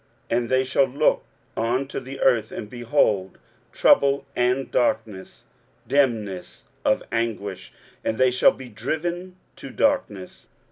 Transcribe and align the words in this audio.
23:008:022 0.31 0.37
And 0.39 0.49
they 0.49 0.63
shall 0.63 0.87
look 0.87 1.23
unto 1.55 1.99
the 1.99 2.19
earth; 2.21 2.51
and 2.51 2.69
behold 2.71 3.37
trouble 3.71 4.25
and 4.35 4.71
darkness, 4.71 5.43
dimness 5.87 6.63
of 6.83 7.03
anguish; 7.11 7.71
and 8.03 8.17
they 8.17 8.31
shall 8.31 8.49
be 8.51 8.67
driven 8.69 9.35
to 9.57 9.69
darkness. 9.69 10.47